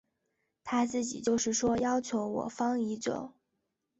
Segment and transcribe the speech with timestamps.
[0.63, 3.35] 他自己就是说要求我方已久。